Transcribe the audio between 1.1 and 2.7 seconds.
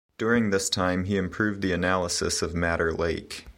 improved the analysis of